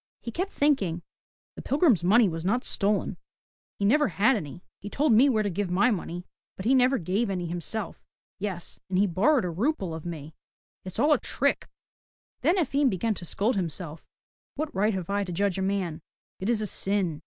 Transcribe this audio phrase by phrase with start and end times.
[0.19, 1.03] He kept thinking,
[1.55, 3.17] The pilgrim's money was not stolen.
[3.77, 4.63] He never had any.
[4.79, 6.25] He told me where to give my money,
[6.57, 8.01] but he never gave any himself.
[8.39, 10.33] Yes, and he borrowed a rouble of me.
[10.83, 11.67] It's all a trick!'*
[12.41, 14.03] Then Efim began to scold himself,
[14.55, 16.01] '*What right have I to judge a man?
[16.39, 17.19] It is a sin.